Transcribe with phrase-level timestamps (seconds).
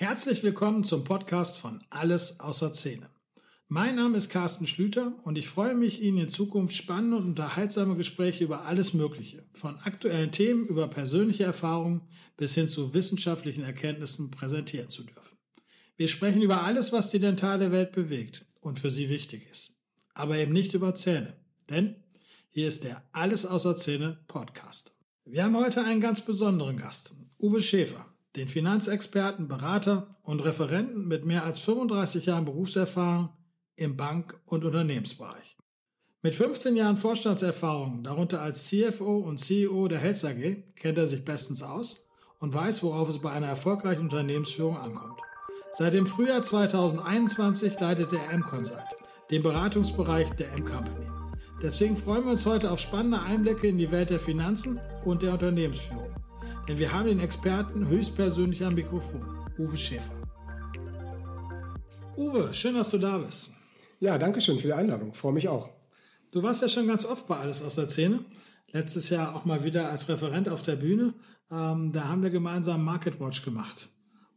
[0.00, 3.10] Herzlich willkommen zum Podcast von Alles außer Zähne.
[3.66, 7.96] Mein Name ist Carsten Schlüter und ich freue mich, Ihnen in Zukunft spannende und unterhaltsame
[7.96, 12.02] Gespräche über alles Mögliche, von aktuellen Themen über persönliche Erfahrungen
[12.36, 15.36] bis hin zu wissenschaftlichen Erkenntnissen präsentieren zu dürfen.
[15.96, 19.80] Wir sprechen über alles, was die dentale Welt bewegt und für Sie wichtig ist.
[20.14, 21.36] Aber eben nicht über Zähne,
[21.68, 21.96] denn
[22.50, 24.96] hier ist der Alles außer Zähne Podcast.
[25.24, 31.24] Wir haben heute einen ganz besonderen Gast, Uwe Schäfer den Finanzexperten, Berater und Referenten mit
[31.24, 33.30] mehr als 35 Jahren Berufserfahrung
[33.76, 35.56] im Bank- und Unternehmensbereich.
[36.20, 41.24] Mit 15 Jahren Vorstandserfahrung, darunter als CFO und CEO der Health AG, kennt er sich
[41.24, 42.08] bestens aus
[42.40, 45.20] und weiß, worauf es bei einer erfolgreichen Unternehmensführung ankommt.
[45.72, 48.96] Seit dem Frühjahr 2021 leitet er M-Consult,
[49.30, 51.06] den Beratungsbereich der M-Company.
[51.62, 55.32] Deswegen freuen wir uns heute auf spannende Einblicke in die Welt der Finanzen und der
[55.32, 56.14] Unternehmensführung.
[56.68, 59.24] Denn wir haben den Experten höchstpersönlich am Mikrofon,
[59.58, 60.12] Uwe Schäfer.
[62.14, 63.54] Uwe, schön, dass du da bist.
[64.00, 65.14] Ja, danke schön für die Einladung.
[65.14, 65.70] Freue mich auch.
[66.30, 68.22] Du warst ja schon ganz oft bei Alles aus der Szene.
[68.70, 71.14] Letztes Jahr auch mal wieder als Referent auf der Bühne.
[71.50, 73.88] Ähm, da haben wir gemeinsam Market Watch gemacht.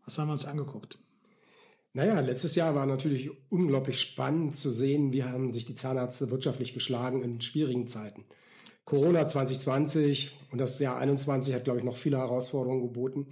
[0.06, 1.00] Was haben wir uns angeguckt?
[1.92, 6.74] Naja, letztes Jahr war natürlich unglaublich spannend zu sehen, wie haben sich die Zahnärzte wirtschaftlich
[6.74, 8.24] geschlagen in schwierigen Zeiten.
[8.86, 13.28] Corona 2020 und das Jahr 21 hat, glaube ich, noch viele Herausforderungen geboten.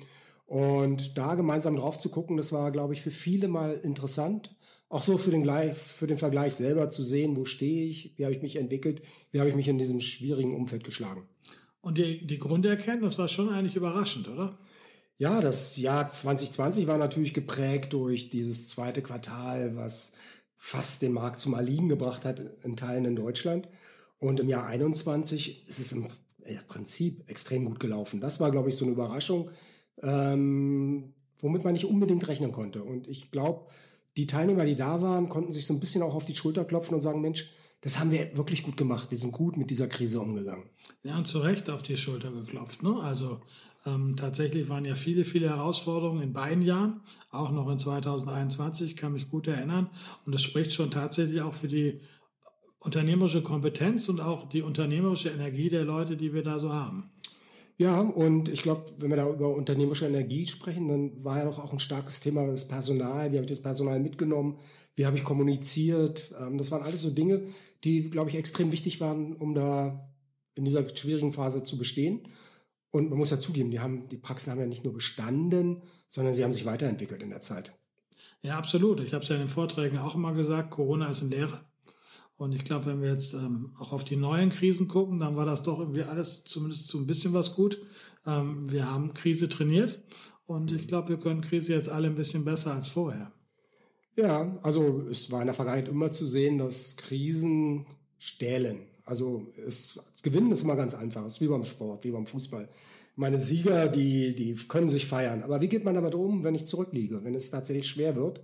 [0.46, 4.56] Und da gemeinsam drauf zu gucken, das war, glaube ich, für viele mal interessant.
[4.90, 8.34] Auch so für den, für den Vergleich selber zu sehen, wo stehe ich, wie habe
[8.34, 11.28] ich mich entwickelt, wie habe ich mich in diesem schwierigen Umfeld geschlagen.
[11.82, 14.58] Und die, die Grunderkenntnis war schon eigentlich überraschend, oder?
[15.18, 20.14] Ja, das Jahr 2020 war natürlich geprägt durch dieses zweite Quartal, was
[20.56, 23.68] fast den Markt zum Erliegen gebracht hat in Teilen in Deutschland.
[24.20, 26.08] Und im Jahr 21 ist es im
[26.68, 28.20] Prinzip extrem gut gelaufen.
[28.20, 29.50] Das war, glaube ich, so eine Überraschung,
[30.02, 32.84] ähm, womit man nicht unbedingt rechnen konnte.
[32.84, 33.68] Und ich glaube,
[34.18, 36.96] die Teilnehmer, die da waren, konnten sich so ein bisschen auch auf die Schulter klopfen
[36.96, 39.10] und sagen, Mensch, das haben wir wirklich gut gemacht.
[39.10, 40.66] Wir sind gut mit dieser Krise umgegangen.
[41.04, 42.84] Ja, und zu Recht auf die Schulter geklopft.
[42.84, 43.00] Ne?
[43.02, 43.40] Also
[43.86, 47.00] ähm, tatsächlich waren ja viele, viele Herausforderungen in beiden Jahren,
[47.32, 49.90] auch noch in 2021, kann mich gut erinnern.
[50.26, 52.02] Und das spricht schon tatsächlich auch für die
[52.80, 57.12] unternehmerische Kompetenz und auch die unternehmerische Energie der Leute, die wir da so haben.
[57.78, 61.60] Ja, und ich glaube, wenn wir da über unternehmerische Energie sprechen, dann war ja doch
[61.60, 63.32] auch ein starkes Thema das Personal.
[63.32, 64.58] Wie habe ich das Personal mitgenommen?
[64.96, 66.34] Wie habe ich kommuniziert?
[66.40, 67.44] Ähm, das waren alles so Dinge,
[67.86, 70.10] die, glaube ich, extrem wichtig waren, um da
[70.56, 72.28] in dieser schwierigen Phase zu bestehen.
[72.92, 76.34] Und man muss ja zugeben, die haben, die Praxen haben ja nicht nur bestanden, sondern
[76.34, 77.72] sie haben sich weiterentwickelt in der Zeit.
[78.42, 79.00] Ja, absolut.
[79.00, 81.69] Ich habe es ja in den Vorträgen auch immer gesagt, Corona ist ein Lehrer.
[82.40, 85.46] Und ich glaube, wenn wir jetzt ähm, auch auf die neuen Krisen gucken, dann war
[85.46, 87.86] das doch irgendwie alles zumindest zu ein bisschen was gut.
[88.26, 90.02] Ähm, wir haben Krise trainiert
[90.46, 93.34] und ich glaube, wir können Krise jetzt alle ein bisschen besser als vorher.
[94.16, 97.86] Ja, also es war in der Vergangenheit immer zu sehen, dass Krisen
[98.18, 98.88] stählen.
[99.04, 102.26] Also es, das Gewinnen ist immer ganz einfach, es ist wie beim Sport, wie beim
[102.26, 102.70] Fußball.
[103.18, 105.44] Meine Sieger, die, die können sich feiern.
[105.44, 108.40] Aber wie geht man damit um, wenn ich zurückliege, wenn es tatsächlich schwer wird?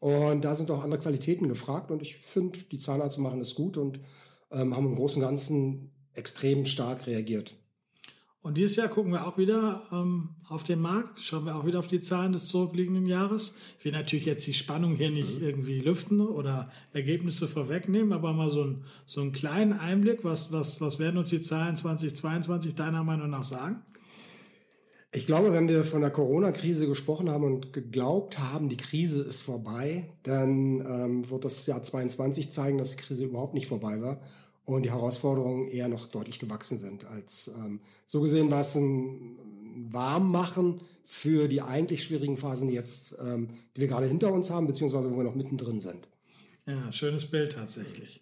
[0.00, 1.90] Und da sind auch andere Qualitäten gefragt.
[1.90, 4.00] Und ich finde, die Zahnärzte machen es gut und
[4.50, 7.54] ähm, haben im Großen und Ganzen extrem stark reagiert.
[8.46, 11.80] Und dieses Jahr gucken wir auch wieder ähm, auf den Markt, schauen wir auch wieder
[11.80, 13.58] auf die Zahlen des zurückliegenden Jahres.
[13.80, 18.48] Ich will natürlich jetzt die Spannung hier nicht irgendwie lüften oder Ergebnisse vorwegnehmen, aber mal
[18.48, 23.02] so, ein, so einen kleinen Einblick, was, was, was werden uns die Zahlen 2022 deiner
[23.02, 23.82] Meinung nach sagen?
[25.16, 29.40] Ich glaube, wenn wir von der Corona-Krise gesprochen haben und geglaubt haben, die Krise ist
[29.40, 34.20] vorbei, dann ähm, wird das Jahr 22 zeigen, dass die Krise überhaupt nicht vorbei war
[34.66, 37.06] und die Herausforderungen eher noch deutlich gewachsen sind.
[37.06, 39.38] Als ähm, so gesehen war es ein
[39.90, 44.66] Warmmachen für die eigentlich schwierigen Phasen, die jetzt, ähm, die wir gerade hinter uns haben,
[44.66, 46.08] beziehungsweise wo wir noch mittendrin sind.
[46.66, 48.20] Ja, schönes Bild tatsächlich.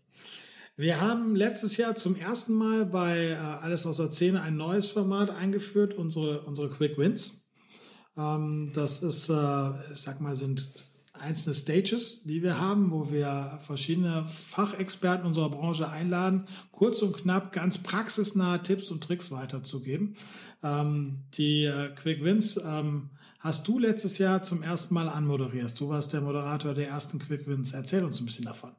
[0.76, 4.88] Wir haben letztes Jahr zum ersten Mal bei äh, Alles aus der Szene ein neues
[4.88, 7.48] Format eingeführt, unsere, unsere Quick Wins.
[8.16, 10.68] Ähm, das ist, äh, ich sag mal, sind
[11.12, 17.52] einzelne Stages, die wir haben, wo wir verschiedene Fachexperten unserer Branche einladen, kurz und knapp
[17.52, 20.16] ganz praxisnahe Tipps und Tricks weiterzugeben.
[20.64, 25.78] Ähm, die äh, Quick Wins ähm, hast du letztes Jahr zum ersten Mal anmoderiert.
[25.78, 27.74] Du warst der Moderator der ersten Quick Wins.
[27.74, 28.72] Erzähl uns ein bisschen davon.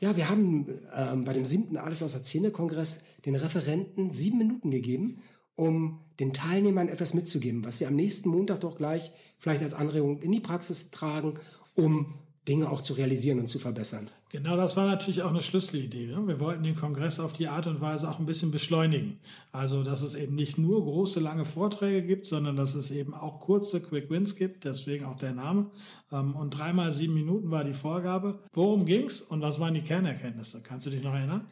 [0.00, 0.66] Ja, wir haben
[0.96, 5.18] ähm, bei dem siebten Alles aus der Szene-Kongress den Referenten sieben Minuten gegeben,
[5.56, 10.22] um den Teilnehmern etwas mitzugeben, was sie am nächsten Montag doch gleich vielleicht als Anregung
[10.22, 11.34] in die Praxis tragen,
[11.74, 12.14] um
[12.50, 14.08] Dinge auch zu realisieren und zu verbessern.
[14.30, 16.08] Genau, das war natürlich auch eine Schlüsselidee.
[16.08, 16.20] Ne?
[16.26, 19.20] Wir wollten den Kongress auf die Art und Weise auch ein bisschen beschleunigen.
[19.52, 23.38] Also, dass es eben nicht nur große, lange Vorträge gibt, sondern dass es eben auch
[23.38, 25.70] kurze Quick Wins gibt, deswegen auch der Name.
[26.10, 28.40] Ähm, und dreimal sieben Minuten war die Vorgabe.
[28.52, 30.60] Worum ging's und was waren die Kernerkenntnisse?
[30.64, 31.46] Kannst du dich noch erinnern?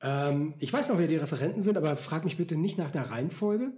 [0.00, 3.10] Ähm, ich weiß noch, wer die Referenten sind, aber frag mich bitte nicht nach der
[3.10, 3.72] Reihenfolge.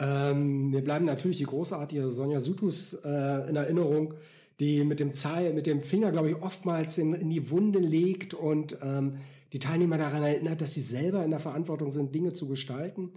[0.00, 4.14] Ähm, wir bleiben natürlich die großartige Sonja Sutus äh, in Erinnerung,
[4.60, 8.34] die mit dem Zeil, mit dem Finger, glaube ich, oftmals in, in die Wunde legt
[8.34, 9.16] und ähm,
[9.52, 13.12] die Teilnehmer daran erinnert, dass sie selber in der Verantwortung sind, Dinge zu gestalten.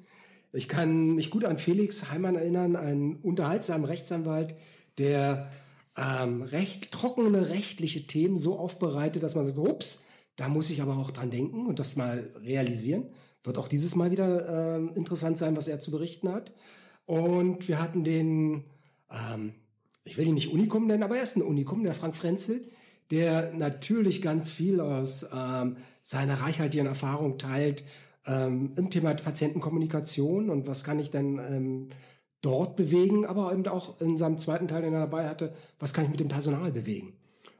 [0.54, 4.56] Ich kann mich gut an Felix Heimann erinnern, einen unterhaltsamen Rechtsanwalt,
[4.98, 5.50] der
[5.98, 10.06] ähm, recht trockene rechtliche Themen so aufbereitet, dass man sagt, ups,
[10.36, 13.06] da muss ich aber auch dran denken und das mal realisieren.
[13.44, 16.54] Wird auch dieses Mal wieder äh, interessant sein, was er zu berichten hat.
[17.06, 18.66] Und wir hatten den
[19.10, 19.54] ähm,
[20.04, 22.62] ich will ihn nicht Unikum nennen, aber er ist ein Unikum, der Frank Frenzel,
[23.12, 27.84] der natürlich ganz viel aus ähm, seiner reichhaltigen Erfahrung teilt
[28.26, 31.90] ähm, im Thema Patientenkommunikation und was kann ich denn ähm,
[32.42, 36.06] dort bewegen, aber eben auch in seinem zweiten Teil, den er dabei hatte, was kann
[36.06, 37.14] ich mit dem Personal bewegen.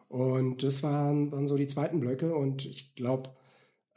[0.08, 3.30] Und das waren, waren so die zweiten Blöcke und ich glaube,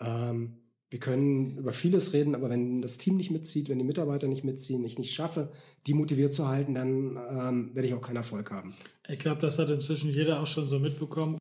[0.01, 0.64] ähm,
[0.95, 4.45] wir können über vieles reden, aber wenn das Team nicht mitzieht, wenn die Mitarbeiter nicht
[4.45, 5.51] mitziehen, ich nicht schaffe,
[5.89, 8.77] die motiviert zu halten, dann ähm, werde ich auch keinen Erfolg haben.
[9.09, 11.37] Ich glaube, das hat inzwischen jeder auch schon so mitbekommen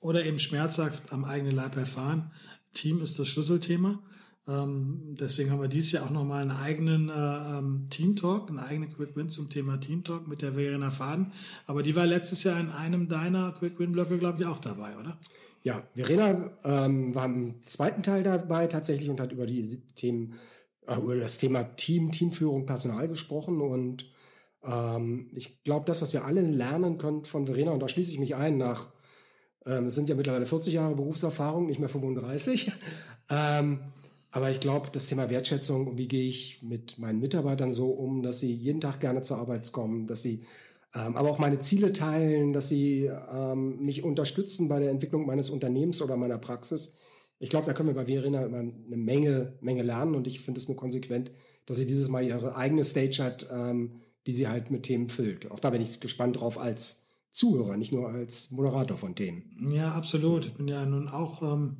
[0.00, 2.32] oder eben schmerzhaft am eigenen Leib erfahren.
[2.72, 4.02] Team ist das Schlüsselthema.
[4.48, 8.60] Ähm, deswegen haben wir dieses Jahr auch nochmal einen eigenen äh, ähm, Team Talk, einen
[8.60, 11.32] eigenen Quick Win zum Thema Team Talk mit der Verena Faden.
[11.66, 14.96] Aber die war letztes Jahr in einem deiner Quick Win Blöcke, glaube ich, auch dabei,
[14.96, 15.18] oder?
[15.64, 20.34] Ja, Verena ähm, war im zweiten Teil dabei tatsächlich und hat über die Themen,
[20.86, 24.06] äh, über das Thema Team, Teamführung, Personal gesprochen und
[24.66, 28.20] ähm, ich glaube, das, was wir alle lernen können von Verena, und da schließe ich
[28.20, 28.88] mich ein, nach,
[29.64, 32.70] ähm, es sind ja mittlerweile 40 Jahre Berufserfahrung, nicht mehr 35,
[33.30, 33.80] ähm,
[34.36, 38.38] aber ich glaube, das Thema Wertschätzung, wie gehe ich mit meinen Mitarbeitern so um, dass
[38.38, 40.44] sie jeden Tag gerne zur Arbeit kommen, dass sie
[40.94, 45.48] ähm, aber auch meine Ziele teilen, dass sie ähm, mich unterstützen bei der Entwicklung meines
[45.48, 46.96] Unternehmens oder meiner Praxis.
[47.38, 50.60] Ich glaube, da können wir bei Verena immer eine Menge, Menge lernen und ich finde
[50.60, 51.30] es nur konsequent,
[51.64, 53.92] dass sie dieses Mal ihre eigene Stage hat, ähm,
[54.26, 55.50] die sie halt mit Themen füllt.
[55.50, 59.72] Auch da bin ich gespannt drauf als Zuhörer, nicht nur als Moderator von Themen.
[59.72, 60.44] Ja, absolut.
[60.44, 61.78] Ich bin ja nun auch ähm,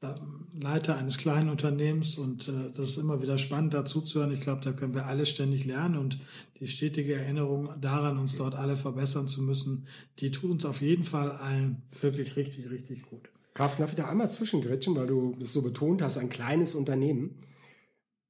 [0.00, 4.32] Leiter eines kleinen Unternehmens und äh, das ist immer wieder spannend dazu zu hören.
[4.32, 6.20] Ich glaube, da können wir alle ständig lernen und
[6.60, 9.86] die stetige Erinnerung daran, uns dort alle verbessern zu müssen,
[10.20, 13.28] die tut uns auf jeden Fall allen wirklich richtig, richtig gut.
[13.54, 17.36] Carsten, darf ich da einmal zwischengrätschen, weil du das so betont hast, ein kleines Unternehmen.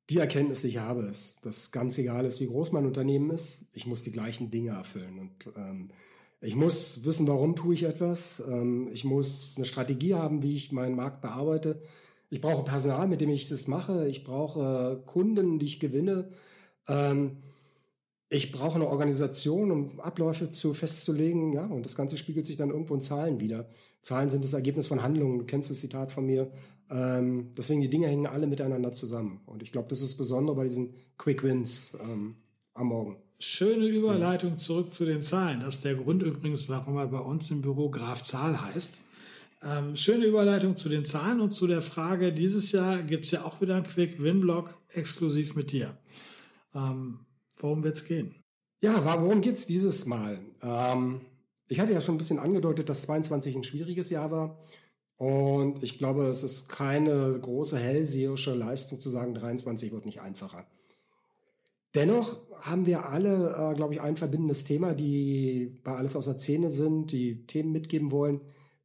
[0.08, 3.66] Die Erkenntnis, die ich habe, ist, dass ganz egal ist, wie groß mein Unternehmen ist,
[3.74, 5.90] ich muss die gleichen Dinge erfüllen und ähm,
[6.40, 8.42] ich muss wissen, warum tue ich etwas.
[8.48, 11.80] Ähm, ich muss eine Strategie haben, wie ich meinen Markt bearbeite.
[12.30, 14.06] Ich brauche Personal, mit dem ich das mache.
[14.08, 16.28] Ich brauche Kunden, die ich gewinne.
[16.86, 17.38] Ähm,
[18.28, 21.52] ich brauche eine Organisation, um Abläufe zu festzulegen.
[21.54, 23.68] Ja, und das Ganze spiegelt sich dann irgendwo in Zahlen wieder.
[24.02, 25.38] Zahlen sind das Ergebnis von Handlungen.
[25.38, 26.52] Du kennst das Zitat von mir.
[26.90, 29.40] Ähm, deswegen die Dinge hängen alle miteinander zusammen.
[29.46, 33.16] Und ich glaube, das ist besonders bei diesen Quick Wins am Morgen.
[33.40, 35.60] Schöne Überleitung zurück zu den Zahlen.
[35.60, 39.00] Das ist der Grund übrigens, warum er bei uns im Büro Graf Zahl heißt.
[39.62, 43.44] Ähm, schöne Überleitung zu den Zahlen und zu der Frage, dieses Jahr gibt es ja
[43.44, 45.96] auch wieder einen Quick-Win-Blog exklusiv mit dir.
[46.74, 47.20] Ähm,
[47.56, 48.34] worum wird es gehen?
[48.80, 50.40] Ja, worum geht es dieses Mal?
[50.62, 51.20] Ähm,
[51.68, 54.60] ich hatte ja schon ein bisschen angedeutet, dass 22 ein schwieriges Jahr war.
[55.16, 60.66] Und ich glaube, es ist keine große hellseherische Leistung zu sagen, 23 wird nicht einfacher.
[61.98, 66.70] Dennoch haben wir alle, äh, glaube ich, ein verbindendes Thema, die bei alles außer Szene
[66.70, 68.40] sind, die Themen mitgeben wollen,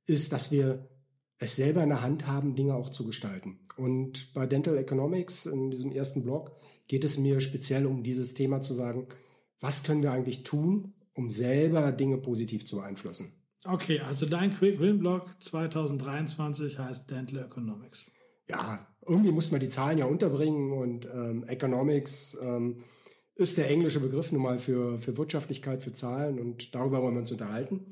[0.08, 0.90] ist, dass wir
[1.38, 3.60] es selber in der Hand haben, Dinge auch zu gestalten.
[3.78, 6.54] Und bei Dental Economics in diesem ersten Blog
[6.88, 9.08] geht es mir speziell um dieses Thema zu sagen,
[9.60, 13.32] was können wir eigentlich tun, um selber Dinge positiv zu beeinflussen.
[13.64, 18.12] Okay, also dein Quick Win Blog 2023 heißt Dental Economics.
[18.48, 22.84] Ja, irgendwie muss man die Zahlen ja unterbringen und ähm, Economics ähm,
[23.36, 27.22] ist der englische Begriff nun mal für, für Wirtschaftlichkeit, für Zahlen und darüber wollen wir
[27.22, 27.86] uns unterhalten.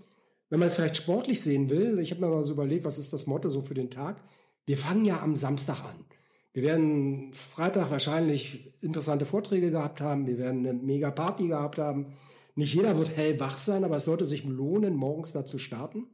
[0.50, 3.14] Wenn man es vielleicht sportlich sehen will, ich habe mir mal so überlegt, was ist
[3.14, 4.22] das Motto so für den Tag?
[4.66, 6.06] Wir fangen ja am Samstag an.
[6.54, 12.08] Wir werden Freitag wahrscheinlich interessante Vorträge gehabt haben, wir werden eine mega Party gehabt haben.
[12.56, 16.08] Nicht jeder wird hellwach sein, aber es sollte sich lohnen, morgens dazu starten.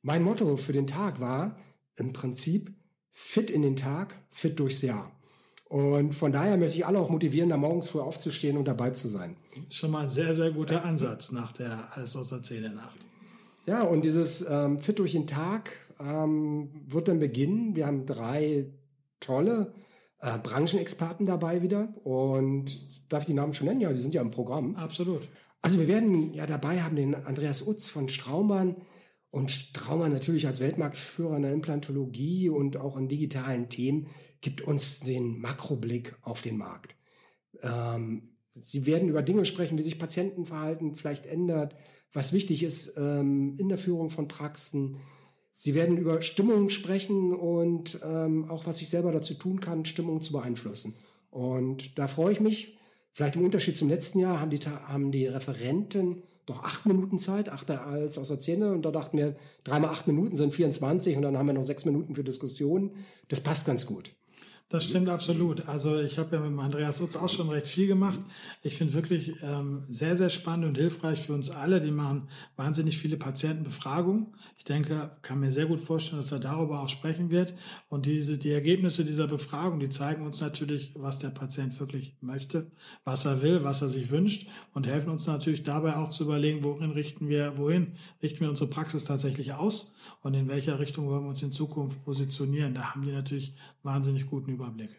[0.00, 1.56] Mein Motto für den Tag war
[1.96, 2.72] im Prinzip
[3.10, 5.12] fit in den Tag, fit durchs Jahr.
[5.68, 9.08] Und von daher möchte ich alle auch motivieren, da morgens früh aufzustehen und dabei zu
[9.08, 9.36] sein.
[9.68, 12.98] Schon mal ein sehr, sehr guter Ansatz nach der Alles aus der Zähne Nacht.
[13.66, 17.74] Ja, und dieses ähm, Fit durch den Tag ähm, wird dann beginnen.
[17.74, 18.66] Wir haben drei
[19.18, 19.72] tolle
[20.20, 21.88] äh, Branchenexperten dabei wieder.
[22.04, 23.80] Und darf ich die Namen schon nennen?
[23.80, 24.76] Ja, die sind ja im Programm.
[24.76, 25.22] Absolut.
[25.62, 28.76] Also wir werden ja dabei haben den Andreas Utz von Straumann
[29.30, 34.06] und Straumann natürlich als Weltmarktführer in der Implantologie und auch in digitalen Themen
[34.40, 36.96] gibt uns den Makroblick auf den Markt.
[37.62, 41.74] Ähm, Sie werden über Dinge sprechen, wie sich Patientenverhalten vielleicht ändert,
[42.12, 44.96] was wichtig ist ähm, in der Führung von Praxen.
[45.54, 50.22] Sie werden über Stimmung sprechen und ähm, auch, was ich selber dazu tun kann, Stimmung
[50.22, 50.94] zu beeinflussen.
[51.30, 52.78] Und da freue ich mich.
[53.16, 57.48] Vielleicht im Unterschied zum letzten Jahr haben die, haben die Referenten doch acht Minuten Zeit,
[57.48, 58.72] acht als aus der Szene.
[58.72, 61.86] Und da dachten wir, dreimal acht Minuten sind 24 und dann haben wir noch sechs
[61.86, 62.90] Minuten für Diskussionen.
[63.28, 64.12] Das passt ganz gut.
[64.68, 65.68] Das stimmt absolut.
[65.68, 68.18] Also ich habe ja mit dem Andreas Utz auch schon recht viel gemacht.
[68.62, 71.80] Ich finde wirklich ähm, sehr, sehr spannend und hilfreich für uns alle.
[71.80, 74.34] Die machen wahnsinnig viele Patientenbefragungen.
[74.58, 77.54] Ich denke, kann mir sehr gut vorstellen, dass er darüber auch sprechen wird.
[77.88, 82.72] Und diese, die Ergebnisse dieser Befragung, die zeigen uns natürlich, was der Patient wirklich möchte,
[83.04, 86.64] was er will, was er sich wünscht und helfen uns natürlich dabei auch zu überlegen,
[86.64, 91.22] wohin richten wir, wohin richten wir unsere Praxis tatsächlich aus und in welcher Richtung wollen
[91.22, 92.74] wir uns in Zukunft positionieren.
[92.74, 93.54] Da haben die natürlich
[93.84, 94.90] wahnsinnig guten Überblick.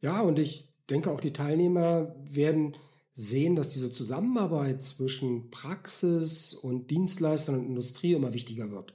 [0.00, 2.76] Ja, und ich denke auch die Teilnehmer werden
[3.12, 8.94] sehen, dass diese Zusammenarbeit zwischen Praxis und Dienstleistern und Industrie immer wichtiger wird.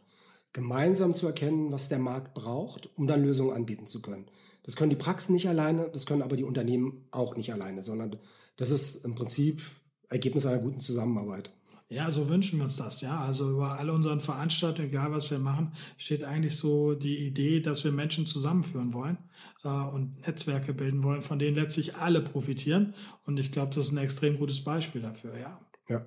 [0.54, 4.26] Gemeinsam zu erkennen, was der Markt braucht, um dann Lösungen anbieten zu können.
[4.64, 8.16] Das können die Praxen nicht alleine, das können aber die Unternehmen auch nicht alleine, sondern
[8.58, 9.62] das ist im Prinzip
[10.10, 11.52] Ergebnis einer guten Zusammenarbeit.
[11.88, 13.02] Ja, so wünschen wir uns das.
[13.02, 17.60] Ja, also über alle unseren Veranstaltungen, egal was wir machen, steht eigentlich so die Idee,
[17.60, 19.18] dass wir Menschen zusammenführen wollen
[19.64, 22.96] äh, und Netzwerke bilden wollen, von denen letztlich alle profitieren.
[23.26, 25.38] Und ich glaube, das ist ein extrem gutes Beispiel dafür.
[25.38, 25.62] Ja.
[25.88, 26.06] Ja.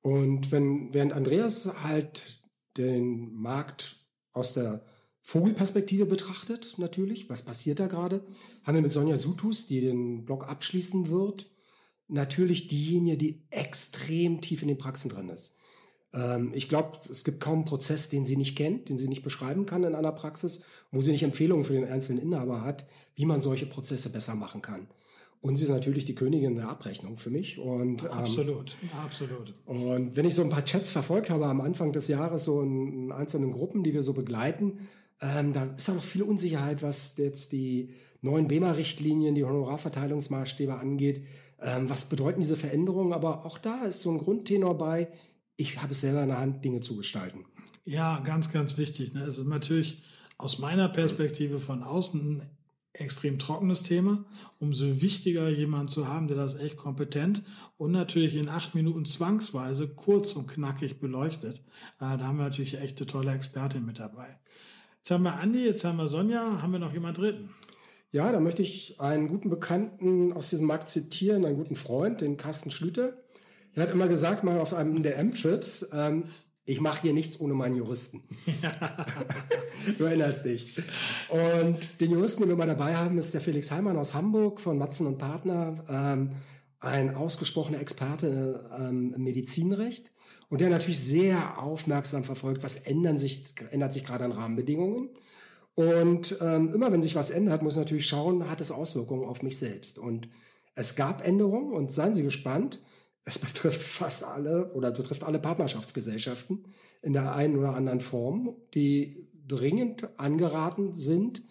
[0.00, 2.42] Und wenn während Andreas halt
[2.78, 3.96] den Markt
[4.32, 4.84] aus der
[5.20, 8.24] Vogelperspektive betrachtet, natürlich, was passiert da gerade,
[8.64, 11.51] haben wir mit Sonja Sutus, die den Blog abschließen wird,
[12.12, 15.56] natürlich diejenige, die extrem tief in den Praxen drin ist.
[16.14, 19.22] Ähm, ich glaube, es gibt kaum einen Prozess, den sie nicht kennt, den sie nicht
[19.22, 23.24] beschreiben kann in einer Praxis, wo sie nicht Empfehlungen für den einzelnen Inhaber hat, wie
[23.24, 24.88] man solche Prozesse besser machen kann.
[25.40, 27.58] Und sie ist natürlich die Königin der Abrechnung für mich.
[27.58, 29.54] Und, ähm, absolut, absolut.
[29.64, 33.06] Und wenn ich so ein paar Chats verfolgt habe am Anfang des Jahres, so in,
[33.06, 34.78] in einzelnen Gruppen, die wir so begleiten,
[35.20, 37.90] ähm, da ist auch noch viel Unsicherheit, was jetzt die
[38.22, 41.24] neuen BEMA-Richtlinien, die Honorarverteilungsmaßstäbe angeht.
[41.62, 43.12] Ähm, was bedeuten diese Veränderungen?
[43.12, 45.08] Aber auch da ist so ein Grundtenor bei,
[45.56, 47.44] ich habe es selber in der Hand, Dinge zu gestalten.
[47.84, 49.14] Ja, ganz, ganz wichtig.
[49.14, 49.22] Ne?
[49.22, 50.02] Es ist natürlich
[50.38, 52.50] aus meiner Perspektive von außen ein
[52.92, 54.24] extrem trockenes Thema.
[54.58, 57.42] Umso wichtiger, jemanden zu haben, der das echt kompetent
[57.78, 61.62] und natürlich in acht Minuten zwangsweise kurz und knackig beleuchtet.
[62.00, 64.38] Äh, da haben wir natürlich echt eine tolle Expertin mit dabei.
[64.98, 67.50] Jetzt haben wir Andi, jetzt haben wir Sonja, haben wir noch jemand dritten?
[68.12, 72.36] Ja, da möchte ich einen guten Bekannten aus diesem Markt zitieren, einen guten Freund, den
[72.36, 73.14] Carsten Schlüter.
[73.74, 76.24] Er hat immer gesagt, mal auf einem der M-Trips, ähm,
[76.66, 78.22] ich mache hier nichts ohne meinen Juristen.
[79.98, 80.80] du erinnerst dich.
[81.30, 84.76] Und den Juristen, den wir mal dabei haben, ist der Felix Heimann aus Hamburg von
[84.76, 86.32] Matzen und Partner, ähm,
[86.80, 90.12] ein ausgesprochener Experte ähm, im Medizinrecht
[90.50, 95.08] und der natürlich sehr aufmerksam verfolgt, was ändern sich, ändert sich gerade an Rahmenbedingungen.
[95.74, 99.42] Und ähm, immer wenn sich was ändert, muss ich natürlich schauen, hat es Auswirkungen auf
[99.42, 99.98] mich selbst.
[99.98, 100.28] Und
[100.74, 102.80] es gab Änderungen und seien Sie gespannt,
[103.24, 106.66] es betrifft fast alle oder betrifft alle Partnerschaftsgesellschaften
[107.00, 111.42] in der einen oder anderen Form, die dringend angeraten sind,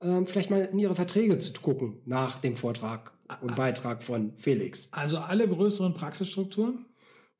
[0.00, 4.88] ähm, vielleicht mal in ihre Verträge zu gucken nach dem Vortrag und Beitrag von Felix.
[4.92, 6.86] Also alle größeren Praxisstrukturen?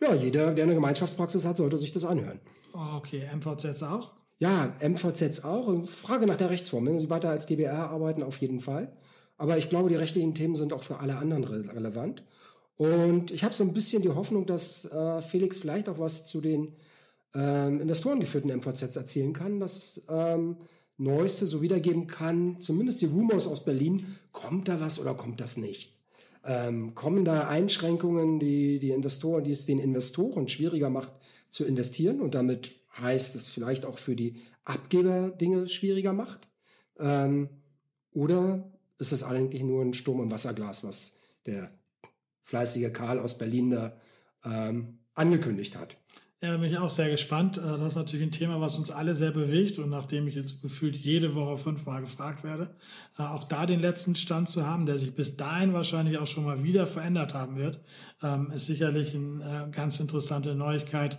[0.00, 2.40] Ja, jeder, der eine Gemeinschaftspraxis hat, sollte sich das anhören.
[2.73, 4.12] Okay, MVZs auch?
[4.38, 5.83] Ja, MVZs auch.
[5.85, 6.87] Frage nach der Rechtsform.
[6.87, 8.93] Wenn Sie weiter als GBR arbeiten, auf jeden Fall.
[9.38, 12.23] Aber ich glaube, die rechtlichen Themen sind auch für alle anderen re relevant.
[12.76, 16.43] Und ich habe so ein bisschen die Hoffnung, dass äh, Felix vielleicht auch was zu
[16.43, 16.75] den
[17.35, 20.57] ähm, investorengeführten MVZs erzählen kann, das ähm,
[20.99, 25.57] Neueste so wiedergeben kann, zumindest die Rumors aus Berlin, kommt da was oder kommt das
[25.57, 25.95] nicht?
[26.45, 31.12] Ähm, kommen da Einschränkungen, die, die Investoren, die es den Investoren schwieriger macht
[31.50, 36.49] zu investieren und damit heißt es vielleicht auch für die Abgeber Dinge schwieriger macht?
[36.99, 37.49] Ähm,
[38.12, 41.71] oder ist es eigentlich nur ein Sturm im Wasserglas, was der
[42.43, 43.97] fleißige Karl aus Berlin da
[44.45, 45.99] ähm, angekündigt hat?
[46.43, 47.57] Ja, bin ich auch sehr gespannt.
[47.57, 49.79] Äh, das ist natürlich ein Thema, was uns alle sehr bewegt.
[49.79, 52.76] Und nachdem ich jetzt gefühlt jede Woche fünfmal gefragt werde,
[53.19, 56.45] äh, auch da den letzten Stand zu haben, der sich bis dahin wahrscheinlich auch schon
[56.45, 57.81] mal wieder verändert haben wird,
[58.23, 61.19] ähm, ist sicherlich eine äh, ganz interessante Neuigkeit,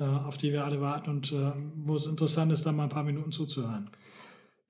[0.00, 3.04] auf die wir alle warten und äh, wo es interessant ist, da mal ein paar
[3.04, 3.90] Minuten zuzuhören.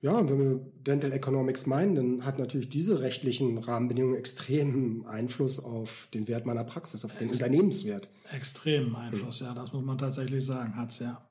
[0.03, 5.63] Ja, und wenn wir Dental Economics meinen, dann hat natürlich diese rechtlichen Rahmenbedingungen extremen Einfluss
[5.63, 8.09] auf den Wert meiner Praxis, auf den Ex Unternehmenswert.
[8.33, 11.25] Extremen Einfluss, ja, das muss man tatsächlich sagen, hat es ja.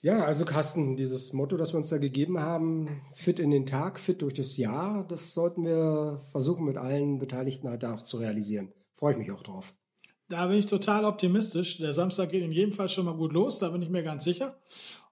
[0.00, 3.98] Ja, also Carsten, dieses Motto, das wir uns da gegeben haben, fit in den Tag,
[3.98, 8.72] fit durch das Jahr, das sollten wir versuchen mit allen Beteiligten halt auch zu realisieren.
[8.94, 9.74] Freue ich mich auch drauf.
[10.28, 11.78] Da bin ich total optimistisch.
[11.78, 14.24] Der Samstag geht in jedem Fall schon mal gut los, da bin ich mir ganz
[14.24, 14.58] sicher.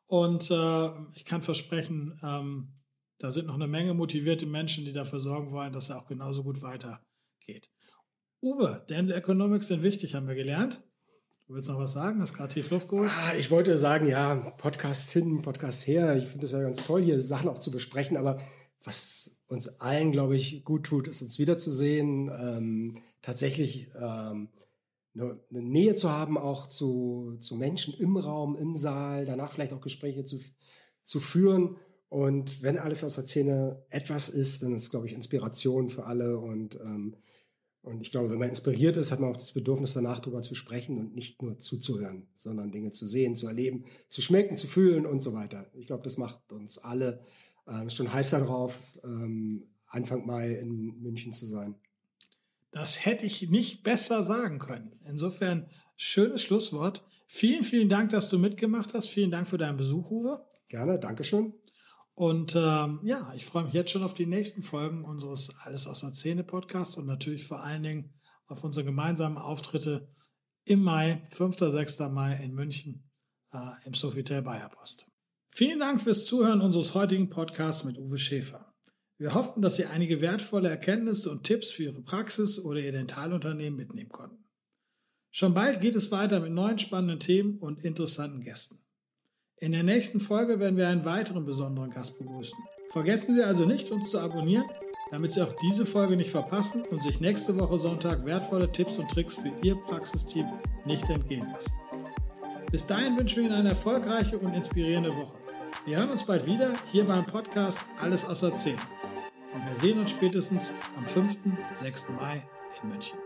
[0.07, 2.69] Und äh, ich kann versprechen, ähm,
[3.19, 6.43] da sind noch eine Menge motivierte Menschen, die dafür sorgen wollen, dass er auch genauso
[6.45, 7.71] gut weitergeht.
[8.43, 10.83] Uwe, Dental Economics sind wichtig, haben wir gelernt.
[11.47, 12.21] Du willst noch was sagen?
[12.21, 13.11] Hast gerade tief Luft geholt?
[13.11, 16.17] Ah, ich wollte sagen, ja, Podcast hin, Podcast her.
[16.17, 18.17] Ich finde es ja ganz toll, hier Sachen auch zu besprechen.
[18.17, 18.39] Aber
[18.85, 24.49] was uns allen, glaube ich, gut tut, ist uns wiederzusehen, ähm, tatsächlich ähm,
[25.19, 29.81] eine, Nähe zu haben, auch zu, zu Menschen im Raum, im Saal, danach vielleicht auch
[29.81, 30.41] Gespräche zu,
[31.05, 31.77] zu führen.
[32.09, 36.39] Und wenn alles aus der Szene etwas ist, dann ist, glaube ich, Inspiration für alle
[36.39, 37.17] und ähm,
[37.87, 40.57] und ich glaube, wenn man inspiriert ist, hat man auch das Bedürfnis danach darüber zu
[40.57, 45.07] sprechen und nicht nur zuzuhören, sondern Dinge zu sehen, zu erleben, zu schmecken, zu fühlen
[45.07, 45.71] und so weiter.
[45.73, 47.21] Ich glaube, das macht uns alle
[47.67, 51.77] äh, schon heiß darauf, ähm, Anfang Mai in München zu sein.
[52.77, 54.93] Das hätte ich nicht besser sagen können.
[55.07, 55.67] Insofern
[55.97, 57.03] schönes Schlusswort.
[57.27, 59.09] Vielen, vielen Dank, dass du mitgemacht hast.
[59.09, 60.47] Vielen Dank für deinen Besuch, Uwe.
[60.69, 61.55] Gerne, Dankeschön.
[62.13, 66.01] Und ähm, ja, ich freue mich jetzt schon auf die nächsten Folgen unseres Alles aus
[66.01, 68.13] der Szene Podcasts und natürlich vor allen Dingen
[68.47, 70.11] auf unsere gemeinsamen Auftritte
[70.65, 71.57] im Mai, 5.
[71.59, 71.99] 6.
[72.11, 73.11] Mai in München
[73.55, 75.11] äh, im Sofitel Bayer Post.
[75.49, 78.66] Vielen Dank fürs Zuhören unseres heutigen Podcasts mit Uwe Schäfer.
[79.19, 83.77] Wir hoffen, dass Sie einige wertvolle Erkenntnisse und Tipps für Ihre Praxis oder Ihr Dentalunternehmen
[83.77, 84.45] mitnehmen konnten.
[85.31, 88.79] Schon bald geht es weiter mit neuen spannenden Themen und interessanten Gästen.
[89.59, 92.59] In der nächsten Folge werden wir einen weiteren besonderen Gast begrüßen.
[92.91, 94.67] Vergessen Sie also nicht, uns zu abonnieren,
[95.11, 99.11] damit Sie auch diese Folge nicht verpassen und sich nächste Woche Sonntag wertvolle Tipps und
[99.11, 100.47] Tricks für Ihr Praxisteam
[100.85, 101.73] nicht entgehen lassen.
[102.71, 105.39] Bis dahin wünschen wir Ihnen eine erfolgreiche und inspirierende Woche.
[105.87, 108.77] Wir hören uns bald wieder hier beim Podcast Alles außer 10.
[109.57, 111.39] Und wir sehen uns spätestens am 5.
[111.75, 112.11] 6.
[112.11, 112.47] Mai
[112.83, 113.19] in München.